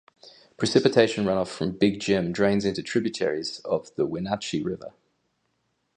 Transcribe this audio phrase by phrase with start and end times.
[0.57, 4.95] Precipitation runoff from Big Jim drains into tributaries of the Wenatchee River.